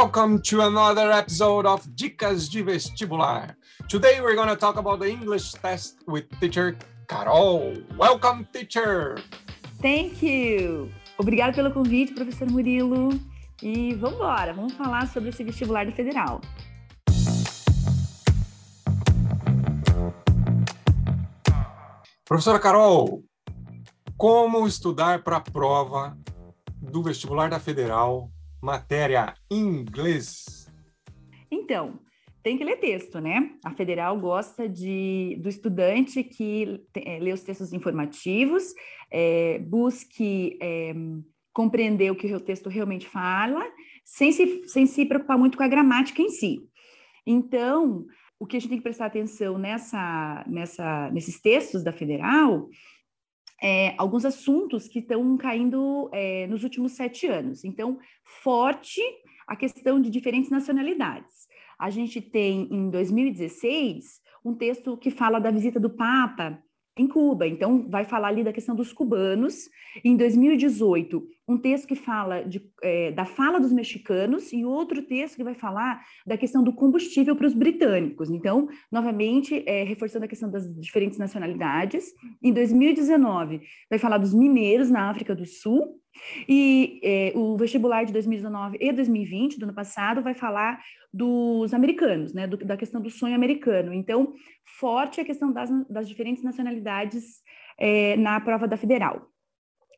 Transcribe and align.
Welcome 0.00 0.38
to 0.42 0.60
another 0.60 1.10
episode 1.10 1.66
of 1.66 1.82
Dicas 1.96 2.48
de 2.48 2.62
Vestibular. 2.62 3.56
Today 3.88 4.20
we're 4.20 4.36
going 4.36 4.48
to 4.48 4.54
talk 4.54 4.76
about 4.76 5.00
the 5.00 5.10
English 5.10 5.54
test 5.54 5.96
with 6.06 6.30
teacher 6.38 6.78
Carol. 7.08 7.74
Welcome, 7.96 8.46
teacher. 8.52 9.18
Thank 9.82 10.22
you. 10.22 10.92
Obrigada 11.18 11.52
pelo 11.52 11.72
convite, 11.72 12.14
professor 12.14 12.46
Murilo. 12.46 13.10
E 13.60 13.96
vamos 13.96 14.14
embora, 14.14 14.52
vamos 14.54 14.72
falar 14.74 15.08
sobre 15.08 15.30
esse 15.30 15.42
vestibular 15.42 15.84
do 15.84 15.90
Federal. 15.90 16.42
Professora 22.24 22.60
Carol, 22.60 23.24
como 24.16 24.64
estudar 24.68 25.24
para 25.24 25.38
a 25.38 25.40
prova 25.40 26.16
do 26.80 27.02
vestibular 27.02 27.50
da 27.50 27.58
Federal, 27.58 28.30
matéria 28.62 29.34
inglês? 29.50 30.70
Então, 31.50 31.98
tem 32.42 32.56
que 32.56 32.64
ler 32.64 32.76
texto, 32.76 33.20
né? 33.20 33.50
A 33.64 33.72
Federal 33.72 34.18
gosta 34.18 34.68
de, 34.68 35.38
do 35.40 35.48
estudante 35.48 36.22
que 36.22 36.82
é, 36.94 37.18
lê 37.18 37.32
os 37.32 37.42
textos 37.42 37.72
informativos, 37.72 38.72
é, 39.10 39.58
busque 39.58 40.58
é, 40.60 40.94
compreender 41.52 42.10
o 42.10 42.16
que 42.16 42.32
o 42.32 42.40
texto 42.40 42.68
realmente 42.68 43.06
fala, 43.06 43.64
sem 44.04 44.32
se, 44.32 44.68
sem 44.68 44.86
se 44.86 45.04
preocupar 45.04 45.38
muito 45.38 45.58
com 45.58 45.64
a 45.64 45.68
gramática 45.68 46.22
em 46.22 46.30
si. 46.30 46.60
Então, 47.26 48.06
o 48.38 48.46
que 48.46 48.56
a 48.56 48.60
gente 48.60 48.68
tem 48.68 48.78
que 48.78 48.84
prestar 48.84 49.06
atenção 49.06 49.58
nessa, 49.58 50.44
nessa, 50.46 51.10
nesses 51.10 51.40
textos 51.40 51.82
da 51.82 51.92
Federal 51.92 52.68
é, 53.62 53.94
alguns 53.98 54.24
assuntos 54.24 54.88
que 54.88 55.00
estão 55.00 55.36
caindo 55.36 56.08
é, 56.12 56.46
nos 56.46 56.62
últimos 56.62 56.92
sete 56.92 57.26
anos. 57.26 57.64
Então, 57.64 57.98
forte 58.42 59.00
a 59.46 59.56
questão 59.56 60.00
de 60.00 60.10
diferentes 60.10 60.50
nacionalidades. 60.50 61.48
A 61.78 61.90
gente 61.90 62.20
tem, 62.20 62.68
em 62.70 62.90
2016, 62.90 64.20
um 64.44 64.54
texto 64.54 64.96
que 64.96 65.10
fala 65.10 65.38
da 65.38 65.50
visita 65.50 65.80
do 65.80 65.90
Papa 65.90 66.62
em 67.02 67.08
Cuba. 67.08 67.46
Então, 67.46 67.86
vai 67.88 68.04
falar 68.04 68.28
ali 68.28 68.44
da 68.44 68.52
questão 68.52 68.74
dos 68.74 68.92
cubanos. 68.92 69.68
Em 70.04 70.16
2018, 70.16 71.26
um 71.48 71.56
texto 71.56 71.86
que 71.86 71.94
fala 71.94 72.42
de, 72.42 72.62
é, 72.82 73.10
da 73.10 73.24
fala 73.24 73.58
dos 73.58 73.72
mexicanos 73.72 74.52
e 74.52 74.64
outro 74.64 75.02
texto 75.02 75.36
que 75.36 75.44
vai 75.44 75.54
falar 75.54 76.04
da 76.26 76.36
questão 76.36 76.62
do 76.62 76.72
combustível 76.72 77.34
para 77.34 77.46
os 77.46 77.54
britânicos. 77.54 78.30
Então, 78.30 78.68
novamente, 78.92 79.62
é, 79.66 79.82
reforçando 79.82 80.24
a 80.24 80.28
questão 80.28 80.50
das 80.50 80.72
diferentes 80.78 81.18
nacionalidades. 81.18 82.12
Em 82.42 82.52
2019, 82.52 83.62
vai 83.88 83.98
falar 83.98 84.18
dos 84.18 84.34
mineiros 84.34 84.90
na 84.90 85.08
África 85.08 85.34
do 85.34 85.46
Sul. 85.46 85.98
E 86.48 87.00
é, 87.02 87.32
o 87.34 87.56
vestibular 87.56 88.04
de 88.04 88.12
2019 88.12 88.78
e 88.80 88.92
2020, 88.92 89.58
do 89.58 89.64
ano 89.64 89.74
passado, 89.74 90.22
vai 90.22 90.34
falar 90.34 90.82
dos 91.12 91.72
americanos, 91.72 92.34
né, 92.34 92.46
do, 92.46 92.56
da 92.56 92.76
questão 92.76 93.00
do 93.00 93.10
sonho 93.10 93.34
americano. 93.34 93.92
Então, 93.92 94.34
forte 94.78 95.20
a 95.20 95.24
questão 95.24 95.52
das, 95.52 95.70
das 95.88 96.08
diferentes 96.08 96.42
nacionalidades 96.42 97.42
é, 97.78 98.16
na 98.16 98.40
prova 98.40 98.66
da 98.68 98.76
federal. 98.76 99.28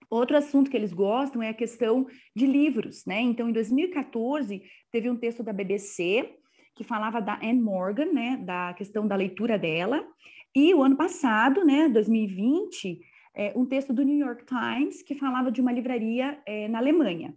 Outro 0.09 0.37
assunto 0.37 0.71
que 0.71 0.77
eles 0.77 0.93
gostam 0.93 1.43
é 1.43 1.51
a 1.51 1.55
questão 1.55 2.07
de 2.35 2.45
livros, 2.45 3.05
né? 3.07 3.21
Então, 3.21 3.49
em 3.49 3.53
2014, 3.53 4.63
teve 4.91 5.09
um 5.09 5.17
texto 5.17 5.43
da 5.43 5.53
BBC 5.53 6.35
que 6.75 6.83
falava 6.83 7.21
da 7.21 7.35
Anne 7.37 7.61
Morgan, 7.61 8.13
né, 8.13 8.37
da 8.39 8.75
questão 8.75 9.07
da 9.07 9.15
leitura 9.15 9.59
dela. 9.59 10.05
E 10.55 10.75
o 10.75 10.83
ano 10.83 10.97
passado, 10.97 11.65
né, 11.65 11.89
2020, 11.89 13.01
é, 13.35 13.53
um 13.57 13.65
texto 13.67 13.93
do 13.93 14.03
New 14.03 14.19
York 14.19 14.45
Times 14.45 15.03
que 15.03 15.15
falava 15.15 15.51
de 15.51 15.61
uma 15.61 15.73
livraria 15.73 16.41
é, 16.47 16.69
na 16.69 16.79
Alemanha. 16.79 17.35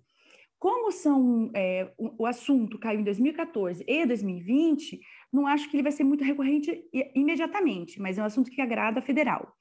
Como 0.60 0.92
são 0.92 1.52
é, 1.54 1.92
o, 1.98 2.26
assunto 2.26 2.80
caiu 2.80 3.02
em 3.02 3.04
2014 3.04 3.84
e 3.86 4.06
2020, 4.06 5.02
não 5.32 5.46
acho 5.46 5.70
que 5.70 5.76
ele 5.76 5.84
vai 5.84 5.92
ser 5.92 6.06
muito 6.06 6.24
recorrente 6.24 6.86
imediatamente, 7.14 8.00
mas 8.00 8.18
é 8.18 8.22
um 8.22 8.26
assunto 8.26 8.50
que 8.50 8.62
agrada 8.62 9.00
a 9.00 9.04
federal. 9.04 9.54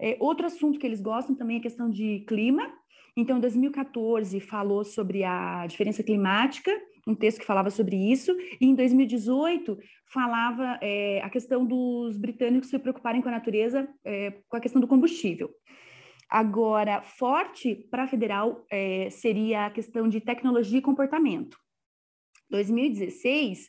É, 0.00 0.16
outro 0.20 0.46
assunto 0.46 0.78
que 0.78 0.86
eles 0.86 1.00
gostam 1.00 1.34
também 1.34 1.56
é 1.56 1.58
a 1.58 1.62
questão 1.62 1.90
de 1.90 2.24
clima. 2.28 2.72
Então, 3.16 3.38
em 3.38 3.40
2014 3.40 4.38
falou 4.40 4.84
sobre 4.84 5.24
a 5.24 5.66
diferença 5.66 6.02
climática 6.04 6.70
um 7.06 7.14
texto 7.14 7.38
que 7.38 7.46
falava 7.46 7.70
sobre 7.70 7.96
isso, 7.96 8.36
e 8.60 8.66
em 8.66 8.74
2018 8.74 9.78
falava 10.12 10.78
é, 10.82 11.20
a 11.22 11.30
questão 11.30 11.64
dos 11.64 12.16
britânicos 12.16 12.68
se 12.68 12.78
preocuparem 12.78 13.22
com 13.22 13.28
a 13.28 13.32
natureza, 13.32 13.88
é, 14.04 14.32
com 14.48 14.56
a 14.56 14.60
questão 14.60 14.80
do 14.80 14.88
combustível. 14.88 15.50
Agora, 16.28 17.02
forte 17.02 17.76
para 17.88 18.08
federal 18.08 18.66
é, 18.70 19.08
seria 19.10 19.66
a 19.66 19.70
questão 19.70 20.08
de 20.08 20.20
tecnologia 20.20 20.78
e 20.78 20.82
comportamento. 20.82 21.56
2016 22.50 23.68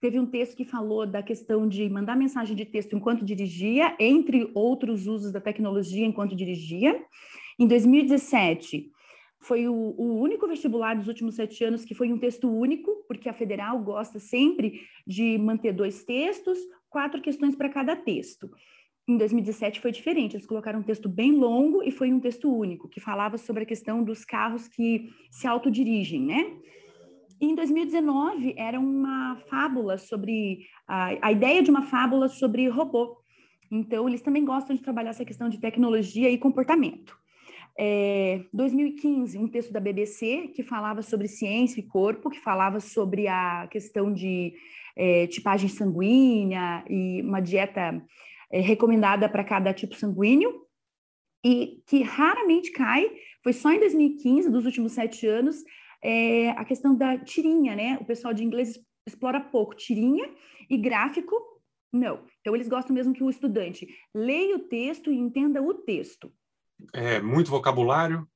teve 0.00 0.20
um 0.20 0.26
texto 0.26 0.56
que 0.56 0.64
falou 0.64 1.06
da 1.06 1.22
questão 1.22 1.66
de 1.68 1.88
mandar 1.88 2.16
mensagem 2.16 2.54
de 2.54 2.64
texto 2.64 2.94
enquanto 2.94 3.24
dirigia, 3.24 3.96
entre 3.98 4.50
outros 4.54 5.08
usos 5.08 5.32
da 5.32 5.40
tecnologia 5.40 6.06
enquanto 6.06 6.36
dirigia. 6.36 7.02
Em 7.58 7.66
2017, 7.66 8.90
foi 9.40 9.68
o, 9.68 9.74
o, 9.74 10.20
único 10.20 10.46
vestibular 10.48 10.94
dos 10.94 11.08
últimos 11.08 11.36
sete 11.36 11.62
anos 11.64 11.84
que 11.84 11.94
foi 11.94 12.12
um 12.12 12.18
texto 12.18 12.48
único, 12.48 13.04
porque 13.06 13.28
a 13.28 13.34
federal 13.34 13.78
gosta 13.78 14.18
sempre 14.18 14.80
de 15.06 15.38
manter 15.38 15.72
dois 15.72 16.04
textos, 16.04 16.58
quatro 16.88 17.20
questões 17.20 17.54
para 17.54 17.68
cada 17.68 17.94
texto. 17.94 18.50
Em 19.08 19.16
2017 19.16 19.80
foi 19.80 19.92
diferente, 19.92 20.34
eles 20.34 20.46
colocaram 20.46 20.80
um 20.80 20.82
texto 20.82 21.08
bem 21.08 21.32
longo 21.32 21.82
e 21.82 21.92
foi 21.92 22.12
um 22.12 22.18
texto 22.18 22.52
único, 22.52 22.88
que 22.88 22.98
falava 22.98 23.38
sobre 23.38 23.62
a 23.62 23.66
questão 23.66 24.02
dos 24.02 24.24
carros 24.24 24.66
que 24.66 25.10
se 25.30 25.46
autodirigem, 25.46 26.22
né? 26.22 26.56
Em 27.40 27.54
2019 27.54 28.54
era 28.56 28.80
uma 28.80 29.36
fábula 29.48 29.98
sobre 29.98 30.66
a, 30.88 31.28
a 31.28 31.32
ideia 31.32 31.62
de 31.62 31.70
uma 31.70 31.82
fábula 31.82 32.28
sobre 32.28 32.66
robô. 32.68 33.18
Então, 33.70 34.08
eles 34.08 34.22
também 34.22 34.44
gostam 34.44 34.74
de 34.74 34.82
trabalhar 34.82 35.10
essa 35.10 35.24
questão 35.24 35.48
de 35.48 35.60
tecnologia 35.60 36.30
e 36.30 36.38
comportamento. 36.38 37.16
É, 37.78 38.42
2015, 38.54 39.36
um 39.38 39.48
texto 39.48 39.70
da 39.70 39.78
BBC 39.78 40.48
que 40.54 40.62
falava 40.62 41.02
sobre 41.02 41.28
ciência 41.28 41.78
e 41.78 41.86
corpo, 41.86 42.30
que 42.30 42.40
falava 42.40 42.80
sobre 42.80 43.28
a 43.28 43.68
questão 43.70 44.12
de 44.12 44.54
é, 44.96 45.26
tipagem 45.26 45.68
sanguínea 45.68 46.82
e 46.88 47.20
uma 47.22 47.40
dieta 47.40 48.02
é, 48.50 48.60
recomendada 48.60 49.28
para 49.28 49.44
cada 49.44 49.74
tipo 49.74 49.94
sanguíneo, 49.94 50.64
e 51.44 51.82
que 51.86 52.02
raramente 52.02 52.72
cai, 52.72 53.08
foi 53.42 53.52
só 53.52 53.70
em 53.70 53.78
2015, 53.78 54.50
dos 54.50 54.64
últimos 54.64 54.92
sete 54.92 55.26
anos, 55.26 55.62
é, 56.02 56.50
a 56.50 56.64
questão 56.64 56.96
da 56.96 57.18
tirinha, 57.18 57.76
né? 57.76 57.98
O 58.00 58.04
pessoal 58.04 58.32
de 58.32 58.42
inglês 58.42 58.80
explora 59.06 59.38
pouco 59.38 59.76
tirinha 59.76 60.28
e 60.68 60.76
gráfico, 60.76 61.36
não. 61.92 62.24
Então, 62.40 62.54
eles 62.54 62.68
gostam 62.68 62.94
mesmo 62.94 63.12
que 63.12 63.22
o 63.22 63.30
estudante 63.30 63.86
leia 64.14 64.56
o 64.56 64.60
texto 64.60 65.12
e 65.12 65.16
entenda 65.16 65.62
o 65.62 65.74
texto 65.74 66.32
é, 66.92 67.20
muito 67.20 67.50
vocabulário? 67.50 68.26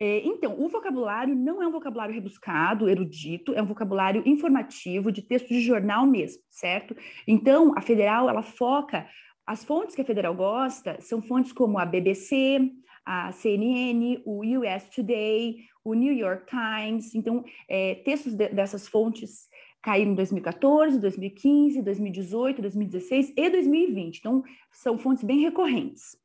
É, 0.00 0.26
então, 0.26 0.60
o 0.60 0.68
vocabulário 0.68 1.34
não 1.34 1.62
é 1.62 1.68
um 1.68 1.72
vocabulário 1.72 2.14
rebuscado, 2.14 2.88
erudito, 2.88 3.54
é 3.54 3.62
um 3.62 3.66
vocabulário 3.66 4.22
informativo, 4.26 5.12
de 5.12 5.22
texto 5.22 5.48
de 5.48 5.60
jornal 5.60 6.04
mesmo, 6.04 6.42
certo? 6.50 6.96
Então, 7.26 7.72
a 7.76 7.80
federal, 7.80 8.28
ela 8.28 8.42
foca, 8.42 9.08
as 9.46 9.64
fontes 9.64 9.94
que 9.94 10.02
a 10.02 10.04
federal 10.04 10.34
gosta 10.34 11.00
são 11.00 11.22
fontes 11.22 11.52
como 11.52 11.78
a 11.78 11.84
BBC, 11.84 12.72
a 13.04 13.30
CNN, 13.32 14.20
o 14.24 14.42
US 14.58 14.88
Today, 14.94 15.58
o 15.84 15.94
New 15.94 16.12
York 16.12 16.46
Times. 16.46 17.14
Então, 17.14 17.44
é, 17.68 17.96
textos 17.96 18.34
de, 18.34 18.48
dessas 18.48 18.88
fontes 18.88 19.48
caíram 19.82 20.12
em 20.12 20.14
2014, 20.14 20.98
2015, 20.98 21.82
2018, 21.82 22.62
2016 22.62 23.34
e 23.36 23.50
2020. 23.50 24.18
Então, 24.18 24.42
são 24.72 24.96
fontes 24.96 25.22
bem 25.22 25.40
recorrentes. 25.40 26.16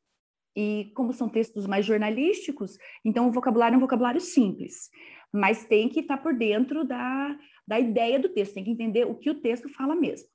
E 0.61 0.91
como 0.94 1.13
são 1.13 1.29
textos 1.29 1.65
mais 1.65 1.85
jornalísticos, 1.85 2.77
então 3.06 3.29
o 3.29 3.31
vocabulário 3.31 3.75
é 3.75 3.77
um 3.77 3.81
vocabulário 3.81 4.19
simples, 4.19 4.89
mas 5.31 5.63
tem 5.63 5.88
que 5.88 6.01
estar 6.01 6.17
por 6.17 6.33
dentro 6.33 6.83
da, 6.83 7.33
da 7.65 7.79
ideia 7.79 8.19
do 8.19 8.27
texto, 8.27 8.56
tem 8.56 8.65
que 8.65 8.71
entender 8.71 9.06
o 9.06 9.15
que 9.15 9.29
o 9.29 9.39
texto 9.39 9.69
fala 9.69 9.95
mesmo. 9.95 10.27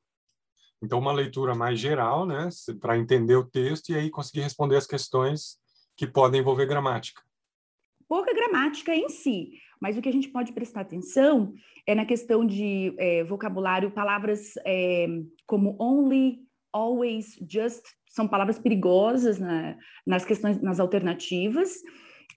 Então, 0.82 0.98
uma 0.98 1.12
leitura 1.12 1.54
mais 1.54 1.78
geral, 1.78 2.24
né, 2.24 2.48
para 2.80 2.96
entender 2.96 3.36
o 3.36 3.44
texto 3.44 3.90
e 3.90 3.96
aí 3.96 4.08
conseguir 4.08 4.40
responder 4.40 4.76
as 4.76 4.86
questões 4.86 5.58
que 5.94 6.06
podem 6.06 6.40
envolver 6.40 6.64
gramática. 6.64 7.20
Pouca 8.08 8.32
gramática 8.32 8.96
em 8.96 9.10
si, 9.10 9.58
mas 9.78 9.98
o 9.98 10.00
que 10.00 10.08
a 10.08 10.12
gente 10.12 10.28
pode 10.28 10.54
prestar 10.54 10.80
atenção 10.80 11.52
é 11.86 11.94
na 11.94 12.06
questão 12.06 12.46
de 12.46 12.94
é, 12.96 13.24
vocabulário, 13.24 13.90
palavras 13.90 14.54
é, 14.64 15.06
como 15.46 15.76
only, 15.78 16.38
always, 16.74 17.38
just, 17.48 17.84
são 18.08 18.26
palavras 18.26 18.58
perigosas 18.58 19.38
na, 19.38 19.76
nas 20.04 20.24
questões, 20.24 20.60
nas 20.60 20.80
alternativas. 20.80 21.70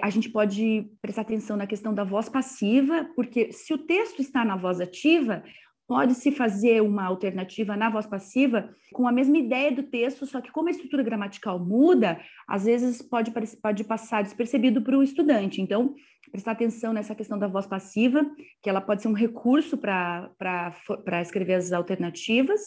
A 0.02 0.12
gente 0.12 0.30
pode 0.30 0.88
prestar 1.02 1.22
atenção 1.24 1.58
na 1.58 1.66
questão 1.66 1.94
da 1.94 2.04
voz 2.04 2.30
passiva, 2.30 3.10
porque 3.16 3.52
se 3.52 3.74
o 3.74 3.78
texto 3.80 4.22
está 4.22 4.46
na 4.46 4.56
voz 4.56 4.80
ativa, 4.80 5.44
pode-se 5.88 6.32
fazer 6.32 6.82
uma 6.82 7.06
alternativa 7.06 7.76
na 7.76 7.90
voz 7.90 8.06
passiva 8.06 8.70
com 8.94 9.08
a 9.08 9.12
mesma 9.12 9.38
ideia 9.38 9.72
do 9.72 9.84
texto, 9.84 10.26
só 10.26 10.42
que 10.42 10.52
como 10.52 10.68
a 10.68 10.72
estrutura 10.72 11.02
gramatical 11.02 11.58
muda, 11.58 12.20
às 12.48 12.66
vezes 12.66 13.02
pode, 13.02 13.32
pode 13.62 13.84
passar 13.86 14.22
despercebido 14.22 14.82
para 14.82 14.98
o 14.98 15.02
estudante. 15.04 15.62
Então, 15.62 15.96
prestar 16.30 16.52
atenção 16.52 16.94
nessa 16.94 17.16
questão 17.16 17.40
da 17.40 17.48
voz 17.48 17.66
passiva, 17.66 18.24
que 18.62 18.70
ela 18.70 18.82
pode 18.82 19.02
ser 19.02 19.08
um 19.08 19.14
recurso 19.14 19.78
para 19.78 21.22
escrever 21.22 21.56
as 21.56 21.72
alternativas. 21.72 22.62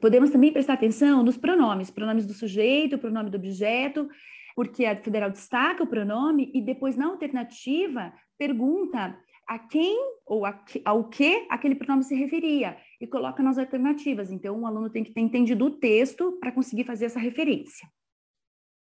Podemos 0.00 0.30
também 0.30 0.52
prestar 0.52 0.74
atenção 0.74 1.22
nos 1.22 1.36
pronomes, 1.36 1.90
pronomes 1.90 2.26
do 2.26 2.32
sujeito, 2.32 2.98
pronome 2.98 3.30
do 3.30 3.36
objeto, 3.36 4.08
porque 4.54 4.84
a 4.84 5.00
federal 5.00 5.30
destaca 5.30 5.82
o 5.82 5.86
pronome 5.86 6.50
e 6.54 6.60
depois 6.62 6.96
na 6.96 7.06
alternativa 7.06 8.12
pergunta 8.38 9.16
a 9.48 9.58
quem 9.58 9.98
ou 10.24 10.46
a, 10.46 10.64
ao 10.84 11.08
que 11.08 11.46
aquele 11.50 11.74
pronome 11.74 12.04
se 12.04 12.14
referia 12.14 12.76
e 13.00 13.06
coloca 13.06 13.42
nas 13.42 13.58
alternativas. 13.58 14.30
Então, 14.30 14.60
o 14.60 14.66
aluno 14.66 14.88
tem 14.88 15.04
que 15.04 15.12
ter 15.12 15.20
entendido 15.20 15.66
o 15.66 15.70
texto 15.70 16.38
para 16.40 16.52
conseguir 16.52 16.84
fazer 16.84 17.06
essa 17.06 17.20
referência. 17.20 17.88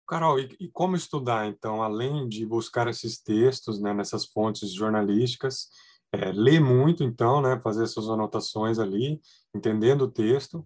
Carol, 0.07 0.39
e, 0.39 0.55
e, 0.59 0.69
como 0.69 0.95
estudar, 0.95 1.47
então, 1.47 1.83
além 1.83 2.27
de 2.27 2.45
buscar 2.45 2.87
esses 2.87 3.21
textos 3.21 3.81
né, 3.81 3.93
nessas 3.93 4.25
fontes 4.25 4.73
jornalísticas, 4.73 5.69
é, 6.13 6.31
ler 6.31 6.61
muito, 6.61 7.03
então, 7.03 7.41
né, 7.41 7.59
fazer 7.59 7.85
suas 7.87 8.09
anotações 8.09 8.79
ali, 8.79 9.19
entendendo 9.53 10.03
o 10.03 10.11
texto. 10.11 10.65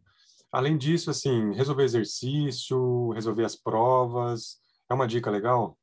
Além 0.51 0.77
disso, 0.77 1.09
assim, 1.09 1.53
resolver 1.53 1.83
exercício, 1.83 3.09
resolver 3.11 3.45
as 3.45 3.55
provas, 3.55 4.57
é 4.89 4.93
uma 4.93 5.07
dica 5.07 5.31
legal? 5.31 5.77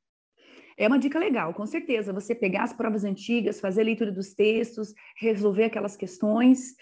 É 0.76 0.87
uma 0.87 0.99
dica 0.99 1.19
legal, 1.19 1.55
com 1.55 1.67
certeza. 1.67 2.12
Você 2.12 2.35
pegar 2.35 2.65
as 2.65 2.73
provas 2.73 3.03
antigas, 3.03 3.61
fazer 3.61 3.81
a 3.81 3.85
leitura 3.85 4.12
dos 4.12 4.35
textos, 4.35 4.94
resolver 5.17 5.65
aquelas 5.65 5.97
questões, 5.97 6.75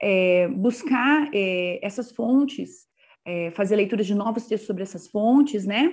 é, 0.00 0.48
buscar 0.48 1.28
é, 1.32 1.78
essas 1.80 2.10
fontes, 2.10 2.86
é, 3.24 3.50
fazer 3.52 3.76
leitura 3.76 4.02
de 4.02 4.14
novos 4.14 4.46
textos 4.46 4.66
sobre 4.66 4.82
essas 4.82 5.06
fontes, 5.06 5.64
né? 5.66 5.92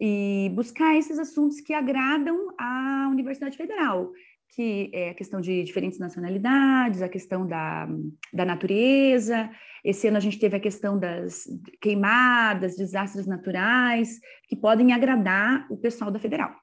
E 0.00 0.50
buscar 0.54 0.96
esses 0.96 1.18
assuntos 1.18 1.60
que 1.60 1.74
agradam 1.74 2.54
à 2.58 3.08
Universidade 3.10 3.56
Federal 3.56 4.10
que 4.54 4.90
é 4.92 5.10
a 5.10 5.14
questão 5.14 5.40
de 5.40 5.62
diferentes 5.62 5.98
nacionalidades, 5.98 7.02
a 7.02 7.08
questão 7.08 7.46
da, 7.46 7.88
da 8.32 8.44
natureza. 8.44 9.50
Esse 9.84 10.08
ano 10.08 10.16
a 10.16 10.20
gente 10.20 10.38
teve 10.38 10.56
a 10.56 10.60
questão 10.60 10.98
das 10.98 11.44
queimadas, 11.80 12.76
desastres 12.76 13.26
naturais, 13.26 14.18
que 14.48 14.56
podem 14.56 14.92
agradar 14.92 15.66
o 15.70 15.76
pessoal 15.76 16.10
da 16.10 16.18
federal. 16.18 16.54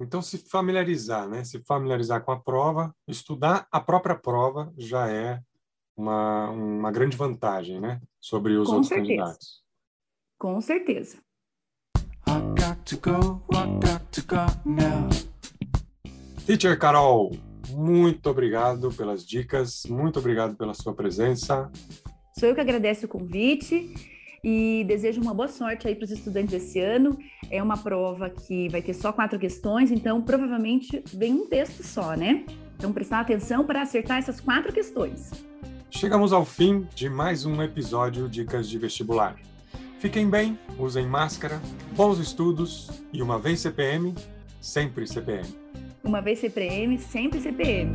Então, 0.00 0.20
se 0.20 0.38
familiarizar, 0.38 1.28
né? 1.28 1.44
Se 1.44 1.62
familiarizar 1.64 2.24
com 2.24 2.32
a 2.32 2.40
prova, 2.40 2.94
estudar 3.06 3.66
a 3.70 3.80
própria 3.80 4.16
prova 4.16 4.72
já 4.76 5.08
é 5.08 5.40
uma, 5.96 6.50
uma 6.50 6.90
grande 6.90 7.16
vantagem, 7.16 7.80
né? 7.80 8.00
Sobre 8.20 8.56
os 8.56 8.68
com 8.68 8.74
outros 8.74 8.88
certeza. 8.88 9.08
candidatos. 9.08 9.62
Com 10.38 10.60
certeza. 10.60 11.18
I 12.26 12.40
got 12.58 12.82
to 12.84 12.96
go, 12.96 13.42
I 13.52 13.66
got 13.80 14.02
to 14.10 14.22
go 14.26 14.46
now. 14.64 15.31
Teacher 16.46 16.76
Carol, 16.76 17.30
muito 17.70 18.28
obrigado 18.28 18.90
pelas 18.90 19.24
dicas, 19.24 19.84
muito 19.88 20.18
obrigado 20.18 20.56
pela 20.56 20.74
sua 20.74 20.92
presença. 20.92 21.70
Sou 22.36 22.48
eu 22.48 22.54
que 22.54 22.60
agradeço 22.60 23.06
o 23.06 23.08
convite 23.08 23.94
e 24.42 24.84
desejo 24.88 25.20
uma 25.20 25.32
boa 25.32 25.46
sorte 25.46 25.86
aí 25.86 25.94
para 25.94 26.04
os 26.04 26.10
estudantes 26.10 26.52
esse 26.52 26.80
ano. 26.80 27.16
É 27.48 27.62
uma 27.62 27.76
prova 27.76 28.28
que 28.28 28.68
vai 28.70 28.82
ter 28.82 28.92
só 28.92 29.12
quatro 29.12 29.38
questões, 29.38 29.92
então 29.92 30.20
provavelmente 30.20 31.02
vem 31.14 31.32
um 31.32 31.46
texto 31.46 31.84
só, 31.84 32.16
né? 32.16 32.44
Então 32.76 32.92
prestar 32.92 33.20
atenção 33.20 33.64
para 33.64 33.82
acertar 33.82 34.18
essas 34.18 34.40
quatro 34.40 34.72
questões. 34.72 35.30
Chegamos 35.90 36.32
ao 36.32 36.44
fim 36.44 36.88
de 36.92 37.08
mais 37.08 37.46
um 37.46 37.62
episódio 37.62 38.28
Dicas 38.28 38.68
de 38.68 38.78
Vestibular. 38.78 39.36
Fiquem 40.00 40.28
bem, 40.28 40.58
usem 40.76 41.06
máscara, 41.06 41.62
bons 41.94 42.18
estudos 42.18 42.90
e 43.12 43.22
uma 43.22 43.38
vez 43.38 43.60
CPM, 43.60 44.12
sempre 44.60 45.06
CPM. 45.06 45.61
Uma 46.04 46.20
vez 46.20 46.40
CPM, 46.40 46.98
sempre 46.98 47.40
CPM. 47.40 47.92